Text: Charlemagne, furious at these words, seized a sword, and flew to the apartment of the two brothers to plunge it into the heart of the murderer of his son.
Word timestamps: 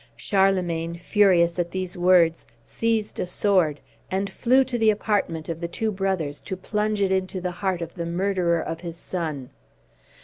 Charlemagne, 0.17 0.95
furious 0.95 1.59
at 1.59 1.69
these 1.69 1.95
words, 1.95 2.43
seized 2.65 3.19
a 3.19 3.27
sword, 3.27 3.79
and 4.09 4.31
flew 4.31 4.63
to 4.63 4.79
the 4.79 4.89
apartment 4.89 5.47
of 5.47 5.61
the 5.61 5.67
two 5.67 5.91
brothers 5.91 6.41
to 6.41 6.57
plunge 6.57 7.03
it 7.03 7.11
into 7.11 7.39
the 7.39 7.51
heart 7.51 7.83
of 7.83 7.93
the 7.93 8.07
murderer 8.07 8.61
of 8.61 8.81
his 8.81 8.97
son. 8.97 9.51